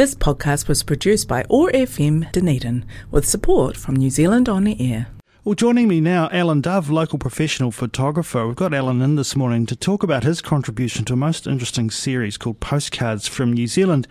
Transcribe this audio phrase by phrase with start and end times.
[0.00, 4.74] This podcast was produced by OAR FM Dunedin with support from New Zealand On the
[4.80, 5.08] Air.
[5.44, 8.46] Well, joining me now, Alan Dove, local professional photographer.
[8.46, 11.90] We've got Alan in this morning to talk about his contribution to a most interesting
[11.90, 14.08] series called Postcards from New Zealand.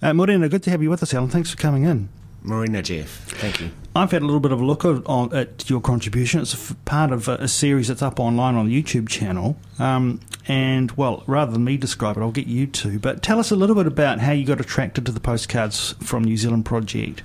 [0.00, 1.28] Uh, Morena, good to have you with us, Alan.
[1.28, 2.08] Thanks for coming in.
[2.42, 3.10] Morena Jeff.
[3.10, 3.72] Thank you.
[3.94, 6.40] I've had a little bit of a look at, on, at your contribution.
[6.40, 9.58] It's a f- part of a, a, series that's up online on the YouTube channel.
[9.78, 12.98] Um, and, well, rather than me describe it, I'll get you to.
[12.98, 16.24] But tell us a little bit about how you got attracted to the Postcards from
[16.24, 17.22] New Zealand project.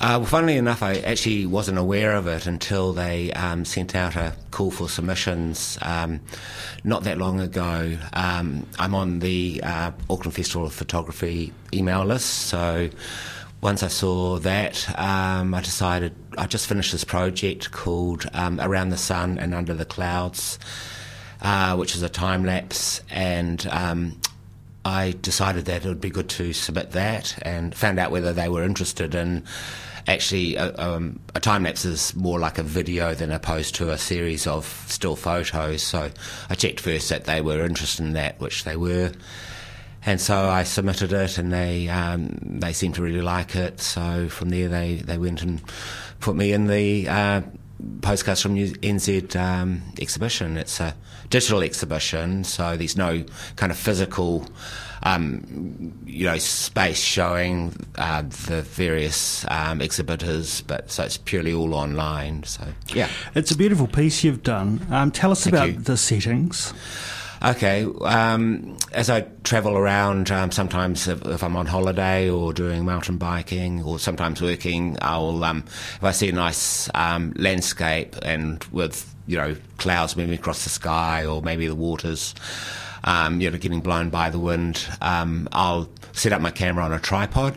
[0.00, 4.14] Uh, well, funnily enough, I actually wasn't aware of it until they um, sent out
[4.14, 6.20] a call for submissions um,
[6.84, 7.98] not that long ago.
[8.12, 12.90] Um, I'm on the uh, Auckland Festival of Photography email list, so
[13.60, 18.90] once I saw that, um, I decided I just finished this project called um, Around
[18.90, 20.60] the Sun and Under the Clouds,
[21.40, 24.20] uh, which is a time lapse, and um,
[24.84, 28.48] I decided that it would be good to submit that and found out whether they
[28.48, 29.44] were interested in
[30.06, 33.90] actually a, uh, um, a time lapse is more like a video than opposed to
[33.90, 35.82] a series of still photos.
[35.82, 36.10] So
[36.48, 39.12] I checked first that they were interested in that, which they were.
[40.06, 43.80] And so I submitted it, and they um, they seemed to really like it.
[43.80, 45.60] So from there, they, they went and
[46.20, 47.42] put me in the uh,
[48.00, 50.56] postcards from NZ um, exhibition.
[50.56, 50.94] It's a
[51.30, 53.24] digital exhibition, so there's no
[53.56, 54.46] kind of physical,
[55.02, 61.74] um, you know, space showing uh, the various um, exhibitors, but so it's purely all
[61.74, 62.42] online.
[62.44, 64.86] So yeah, it's a beautiful piece you've done.
[64.90, 65.78] Um, tell us Thank about you.
[65.80, 66.72] the settings.
[67.42, 67.84] Okay.
[68.02, 73.16] Um, as I travel around, um, sometimes if, if, I'm on holiday or doing mountain
[73.16, 79.14] biking or sometimes working, I'll um, if I see a nice um, landscape and with
[79.26, 82.34] you know clouds moving across the sky or maybe the waters.
[83.04, 84.84] Um, you know, getting blown by the wind.
[85.00, 87.56] Um, I'll set up my camera on a tripod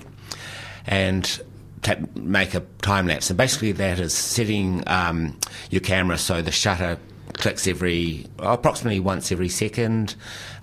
[0.86, 1.42] and
[2.16, 3.32] make a time lapse.
[3.32, 5.40] And basically, that is setting um,
[5.72, 7.00] your camera so the shutter
[7.34, 10.16] clicks every approximately once every second.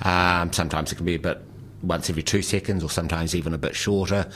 [0.04, 1.40] Um, sometimes it can be a bit
[1.82, 4.28] once every two seconds, or sometimes even a bit shorter.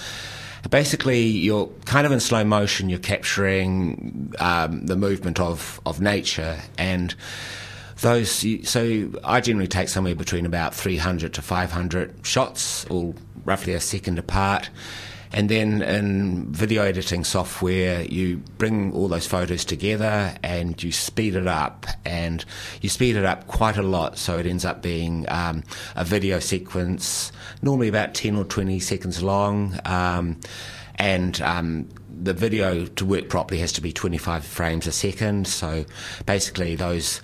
[0.70, 2.88] Basically, you're kind of in slow motion.
[2.88, 7.14] You're capturing um, the movement of of nature and
[8.02, 13.14] those so I generally take somewhere between about 300 to 500 shots, all
[13.44, 14.70] roughly a second apart,
[15.32, 21.34] and then in video editing software, you bring all those photos together and you speed
[21.34, 21.86] it up.
[22.04, 22.44] And
[22.82, 25.64] you speed it up quite a lot, so it ends up being um,
[25.96, 27.32] a video sequence,
[27.62, 29.78] normally about 10 or 20 seconds long.
[29.86, 30.38] Um,
[30.96, 31.88] and um,
[32.22, 35.46] the video to work properly has to be 25 frames a second.
[35.46, 35.86] So
[36.26, 37.22] basically, those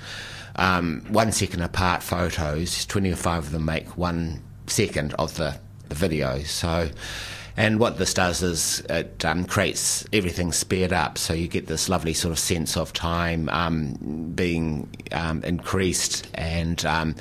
[0.57, 5.59] um, one second apart photos, 25 of them make one second of the,
[5.89, 6.41] the video.
[6.41, 6.89] So
[7.59, 11.89] and what this does is it um, creates everything sped up, so you get this
[11.89, 17.15] lovely sort of sense of time um, being um, increased and um,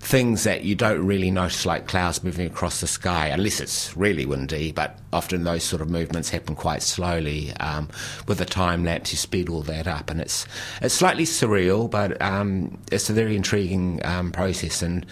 [0.00, 4.26] things that you don't really notice, like clouds moving across the sky, unless it's really
[4.26, 4.70] windy.
[4.70, 7.56] But often those sort of movements happen quite slowly.
[7.56, 7.88] Um,
[8.28, 10.46] with a time lapse, you speed all that up, and it's
[10.82, 14.00] it's slightly surreal, but um, it's a very intriguing
[14.34, 15.06] process and.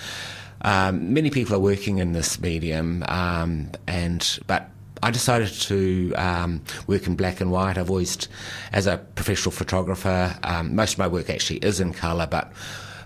[0.62, 4.70] Um, many people are working in this medium, um, and but
[5.02, 7.78] I decided to um, work in black and white.
[7.78, 8.28] I've always,
[8.72, 12.52] as a professional photographer, um, most of my work actually is in colour, but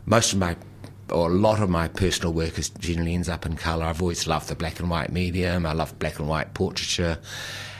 [0.07, 0.57] most of my
[1.11, 3.85] or a lot of my personal work is generally ends up in colour.
[3.85, 5.67] I've always loved the black and white medium.
[5.67, 7.19] I love black and white portraiture,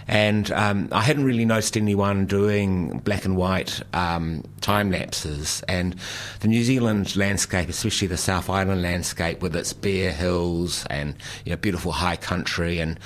[0.09, 5.63] and um, I hadn't really noticed anyone doing black and white um, time lapses.
[5.69, 5.97] And
[6.41, 11.15] the New Zealand landscape, especially the South Island landscape, with its bare hills and
[11.45, 12.99] you know, beautiful high country and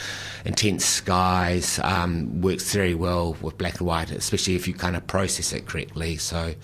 [0.44, 5.06] intense skies, um, works very well with black and white, especially if you kind of
[5.06, 6.16] process it correctly.
[6.16, 6.54] So.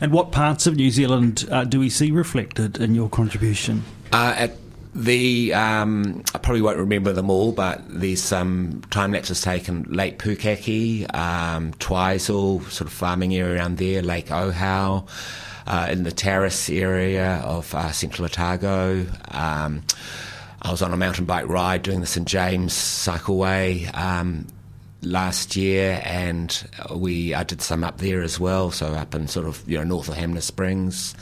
[0.00, 3.84] And what parts of New Zealand uh, do we see reflected in your contribution?
[4.12, 4.56] Uh, at
[4.94, 10.18] the um, I probably won't remember them all, but there's some time lapses taken Lake
[10.18, 15.08] Pukaki, um, Twizel, sort of farming area around there, Lake Ohau,
[15.66, 19.06] uh, in the terrace area of uh, Central Otago.
[19.30, 19.82] Um,
[20.62, 24.46] I was on a mountain bike ride doing the St James Cycleway um,
[25.02, 28.70] last year, and we I did some up there as well.
[28.70, 31.14] So up in sort of you know north of Hanmer Springs.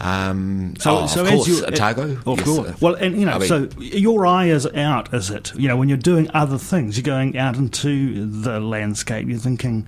[0.00, 2.18] Um, so, oh, so of course, you, Otago.
[2.26, 2.80] Of yes, course.
[2.80, 5.52] well, and you know, I mean, so your eye is out, is it?
[5.56, 9.28] You know, when you're doing other things, you're going out into the landscape.
[9.28, 9.86] You're thinking,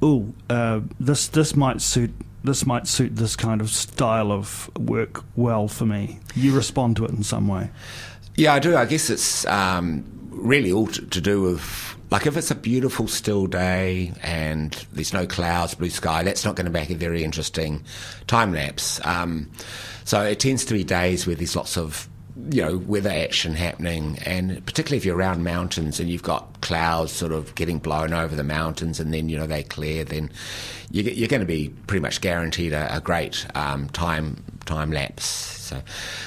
[0.00, 2.12] "Oh, uh, this this might suit."
[2.42, 6.20] This might suit this kind of style of work well for me.
[6.34, 7.68] You respond to it in some way.
[8.34, 8.78] Yeah, I do.
[8.78, 13.06] I guess it's um, really all to, to do with like if it's a beautiful
[13.06, 17.22] still day and there's no clouds, blue sky, that's not going to make a very
[17.22, 17.84] interesting
[18.26, 19.00] time lapse.
[19.04, 19.50] Um,
[20.04, 22.08] so it tends to be days where there's lots of
[22.50, 27.12] you know weather action happening, and particularly if you're around mountains and you've got clouds
[27.12, 30.30] sort of getting blown over the mountains, and then you know they clear, then
[30.90, 35.24] you're, going to be pretty much guaranteed a, a great um, time time lapse.
[35.24, 35.82] So,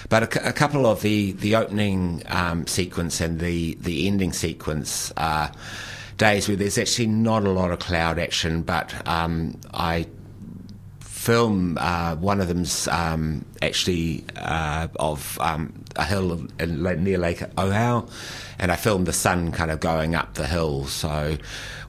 [0.10, 5.12] but a, a, couple of the the opening um, sequence and the the ending sequence.
[5.18, 5.50] Uh,
[6.18, 10.06] days where there's actually not a lot of cloud action, but um, I
[11.24, 11.78] film.
[11.80, 18.10] Uh, one of them's um, actually uh, of um, a hill in, near Lake Ohau,
[18.60, 20.86] and I filmed the sun kind of going up the hill.
[20.86, 21.38] So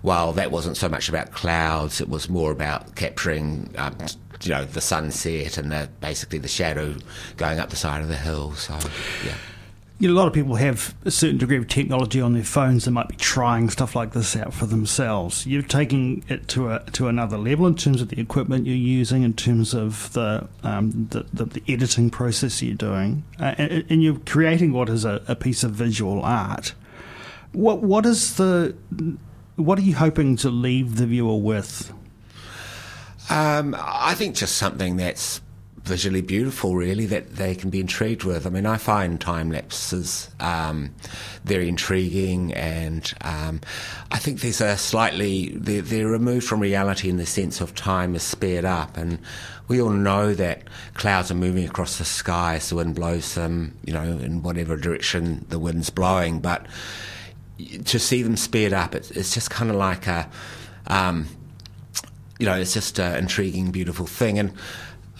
[0.03, 3.75] while that wasn't so much about clouds, it was more about capturing.
[3.77, 3.97] Um,
[4.43, 6.95] you know the sunset and the, basically the shadow
[7.39, 8.53] going up the side of the hill.
[8.55, 8.75] So,
[9.25, 9.37] yeah
[9.99, 12.85] you know, a lot of people have a certain degree of technology on their phones.
[12.85, 15.46] They might be trying stuff like this out for themselves.
[15.46, 19.23] You're taking it to a to another level in terms of the equipment you're using,
[19.23, 24.02] in terms of the um, the, the, the, editing process you're doing, uh, and, and,
[24.02, 26.75] you're creating what is a, a piece of visual art.
[27.52, 28.75] What what is the
[29.55, 31.93] what are you hoping to leave the viewer with?
[33.31, 35.41] Um, I think just something that's
[35.85, 38.47] visually beautiful, really, that they can be intrigued with.
[38.47, 40.95] I mean, I find time lapses um,
[41.45, 43.61] very intriguing, and um,
[44.11, 48.15] I think there's a slightly they're, they're, removed from reality in the sense of time
[48.15, 49.19] is sped up, and
[49.69, 50.63] we all know that
[50.95, 54.77] clouds are moving across the sky as the wind blows them, you know, in whatever
[54.77, 56.67] direction the wind's blowing, but
[57.85, 60.29] to see them sped up, it's, it's just kind of like a.
[60.87, 61.29] Um,
[62.39, 64.39] you know, it's just an intriguing, beautiful thing.
[64.39, 64.53] And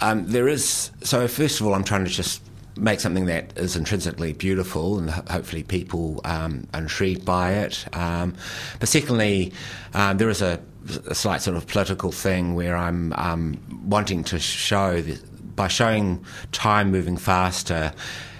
[0.01, 2.43] um, there is, so first of all, I'm trying to just
[2.77, 7.87] make something that is intrinsically beautiful and hopefully people um, are intrigued by it.
[7.95, 8.35] Um,
[8.81, 9.53] but secondly,
[9.95, 10.61] um, there is a,
[11.07, 16.25] a, slight sort of political thing where I'm um, wanting to show, that by showing
[16.51, 17.93] time moving faster,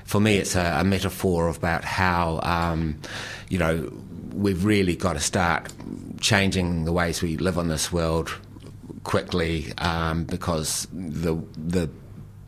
[0.05, 2.99] for me it's a, a metaphor about how, um,
[3.49, 3.93] you know,
[4.33, 5.73] we've really got to start
[6.21, 8.35] changing the ways we live on this world
[9.05, 11.89] quickly um, because the the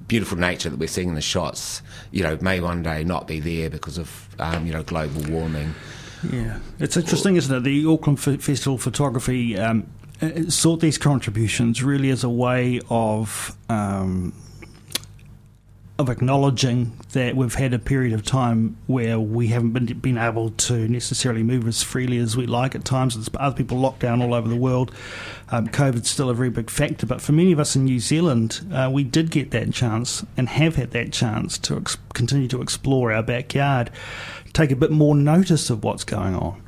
[0.08, 1.82] beautiful nature that we're seeing in the shots,
[2.12, 5.75] you know, may one day not be there because of um, you know global warming.
[6.32, 7.61] Yeah, it's interesting, isn't it?
[7.62, 9.87] The Auckland F- Festival Photography um,
[10.49, 14.32] sought these contributions really as a way of um,
[15.98, 20.50] of acknowledging that we've had a period of time where we haven't been, been able
[20.50, 23.14] to necessarily move as freely as we like at times.
[23.14, 24.93] There's other people locked down all over the world.
[25.48, 28.60] Um, COVID's still a very big factor, but for many of us in New Zealand,
[28.72, 32.60] uh, we did get that chance and have had that chance to ex- continue to
[32.60, 33.90] explore our backyard,
[34.52, 36.62] take a bit more notice of what's going on.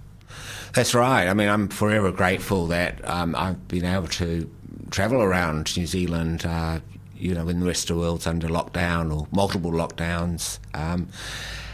[0.72, 1.28] That's right.
[1.28, 4.50] I mean, I'm forever grateful that um, I've been able to
[4.90, 6.80] travel around New Zealand, uh,
[7.18, 10.58] you know, when the rest of the world's under lockdown or multiple lockdowns.
[10.74, 11.08] Um,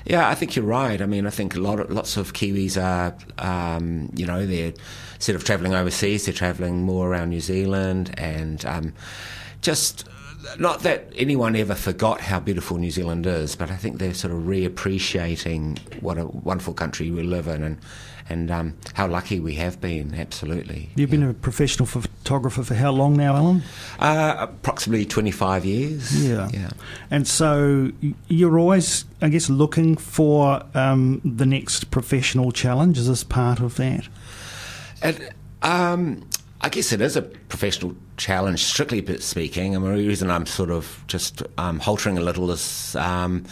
[0.04, 1.00] yeah, I think you're right.
[1.00, 4.74] I mean, I think a lot of, lots of Kiwis are, um, you know, they're
[5.14, 8.92] instead of travelling overseas, they're travelling more around New Zealand and um,
[9.62, 10.04] just
[10.58, 14.32] not that anyone ever forgot how beautiful New Zealand is, but I think they're sort
[14.32, 17.78] of reappreciating what a wonderful country we live in and
[18.26, 20.14] and um, how lucky we have been.
[20.14, 20.88] Absolutely.
[20.96, 21.18] You've yeah.
[21.18, 23.62] been a professional photographer for how long now, Alan?
[23.98, 26.26] Uh, approximately twenty five years.
[26.26, 26.48] Yeah.
[26.52, 26.70] Yeah.
[27.10, 27.92] And so
[28.28, 32.96] you're always, I guess, looking for um, the next professional challenge.
[32.96, 34.08] Is this part of that?
[35.02, 36.26] It, um,
[36.60, 39.72] I guess it is a professional challenge, strictly speaking.
[39.72, 43.44] Mean, the reason I'm sort of just um, haltering a little is, um,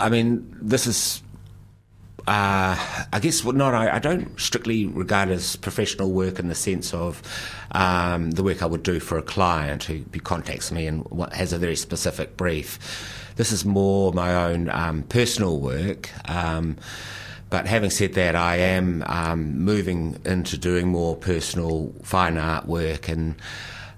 [0.00, 1.22] I mean, this is.
[2.26, 2.74] Uh,
[3.12, 3.74] I guess well, not.
[3.74, 7.20] I, I, don't strictly regard as professional work in the sense of
[7.72, 11.52] um, the work I would do for a client who, who contacts me and has
[11.52, 12.78] a very specific brief.
[13.36, 16.08] This is more my own um, personal work.
[17.54, 23.08] But having said that, I am um, moving into doing more personal fine art work
[23.08, 23.36] and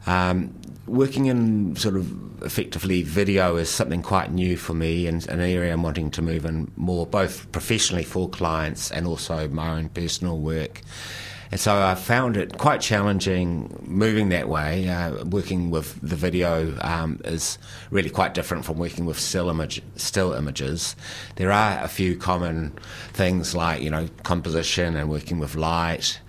[0.07, 5.41] um, working in sort of effectively video is something quite new for me and an
[5.41, 9.89] area I'm wanting to move in more, both professionally for clients and also my own
[9.89, 10.83] personal work.
[11.51, 14.89] And so I found it quite challenging moving that way.
[14.89, 17.59] Uh, working with the video um, is
[17.91, 20.97] really quite different from working with still image, still images.
[21.37, 22.73] There are a few common
[23.13, 26.21] things like you know composition and working with light.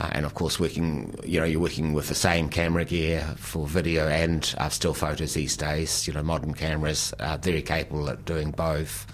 [0.00, 3.64] Uh, and of course, working, you know, you're working with the same camera gear for
[3.64, 6.08] video and uh, still photos these days.
[6.08, 9.06] You know, modern cameras are very capable at doing both.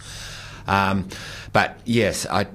[0.66, 1.08] Um,
[1.52, 2.46] but yes, I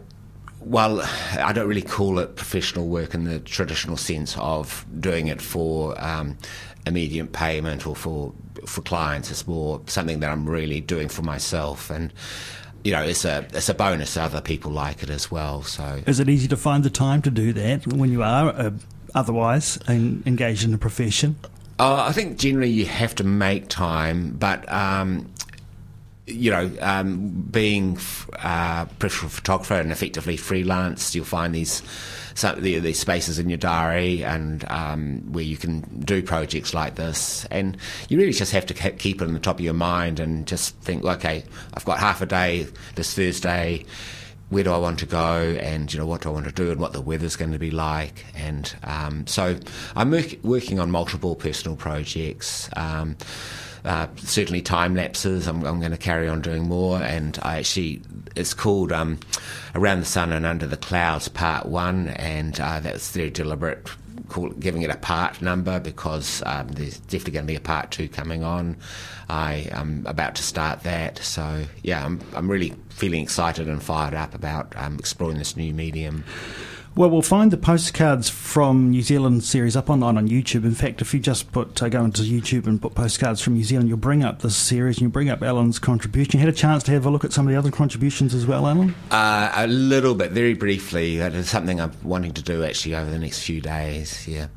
[0.66, 1.02] well,
[1.38, 5.96] I don't really call it professional work in the traditional sense of doing it for
[6.04, 6.38] um,
[6.88, 8.34] immediate payment or for
[8.66, 9.30] for clients.
[9.30, 12.12] It's more something that I'm really doing for myself, and
[12.84, 14.18] you know, it's a it's a bonus.
[14.18, 15.62] Other people like it as well.
[15.62, 18.72] So, is it easy to find the time to do that when you are uh,
[19.14, 21.36] otherwise engaged in a profession?
[21.78, 25.30] Uh, I think generally you have to make time, but um,
[26.28, 27.98] you know, um, being
[28.40, 31.84] uh, professional photographer and effectively freelance, you'll find these
[32.34, 37.46] some, these spaces in your diary and um, where you can do projects like this.
[37.52, 37.78] And
[38.10, 40.76] you really just have to keep it on the top of your mind and just
[40.78, 43.86] think, okay, I've got half a day this Thursday.
[44.50, 46.70] Where do I want to go, and you know what do I want to do,
[46.70, 49.58] and what the weather's going to be like, and um, so
[49.96, 50.12] I'm
[50.44, 52.70] working on multiple personal projects.
[53.86, 55.46] Uh, certainly time lapses.
[55.46, 58.02] I'm, I'm, going to carry on doing more, and I actually
[58.36, 59.20] it's called um,
[59.76, 63.88] Around the Sun and Under the Clouds Part One, and uh, that's very deliberate.
[64.28, 67.92] Call, giving it a part number because um, there's definitely going to be a part
[67.92, 68.76] two coming on.
[69.30, 74.16] I am about to start that, so yeah, I'm I'm really feeling excited and fired
[74.16, 76.24] up about um, exploring this new medium.
[76.98, 80.64] Well, we'll find the postcards from New Zealand series up online on YouTube.
[80.64, 83.66] In fact, if you just put uh, go into YouTube and put postcards from New
[83.66, 86.40] Zealand, you'll bring up this series and you'll bring up Alan's contribution.
[86.40, 88.46] You had a chance to have a look at some of the other contributions as
[88.48, 88.96] well, Alan?
[89.12, 91.18] Uh, a little bit, very briefly.
[91.18, 94.26] Is something I'm wanting to do actually over the next few days.
[94.26, 94.48] Yeah.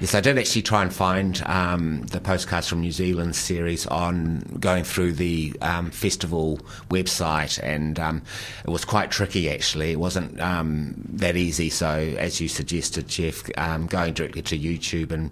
[0.00, 4.58] Yes, I did actually try and find um, the postcards from New Zealand series on
[4.60, 8.22] going through the um, festival website, and um,
[8.64, 9.90] it was quite tricky actually.
[9.90, 11.70] It wasn't um, that easy.
[11.78, 15.30] So, as you suggested, Jeff, um, going directly to YouTube and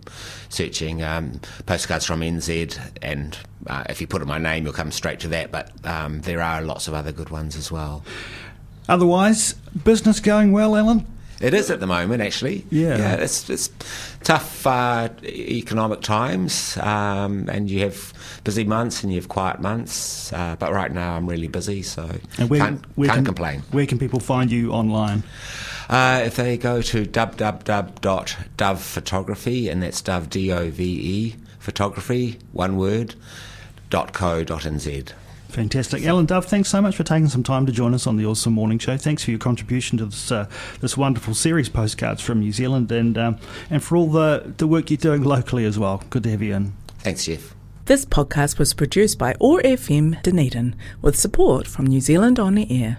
[0.49, 3.37] searching um, postcards from NZ, and
[3.67, 5.50] uh, if you put in my name, you'll come straight to that.
[5.50, 8.05] But there are lots of other good ones as well.
[8.88, 11.05] Otherwise, business going well, Alan?
[11.41, 12.65] It is at the moment, actually.
[12.71, 13.69] Yeah, yeah it's, it's
[14.23, 20.33] tough uh, economic times, um, and you have busy months and you have quiet months.
[20.33, 23.62] Uh, but right now, I'm really busy, so and where, can't, where can't can, complain.
[23.73, 25.25] Where can people find you online?
[25.88, 32.76] Uh, if they go to www.dovephotography, and that's Dove D O V E photography, one
[32.76, 33.14] word,
[33.90, 35.12] dot co dot nz.
[35.49, 36.05] Fantastic.
[36.05, 38.52] Alan Dove, thanks so much for taking some time to join us on the OARsome
[38.52, 38.97] Morning Show.
[38.97, 40.49] Thanks for your contribution to this uh,
[40.81, 43.38] this wonderful series, Postcards from New Zealand, and um,
[43.71, 46.02] and for all the, the work you're doing locally as well.
[46.11, 46.73] Good to have you in.
[46.99, 47.55] Thanks, Jeff.
[47.87, 52.83] This podcast was produced by OAR FM Dunedin with support from New Zealand On the
[52.83, 52.99] Air.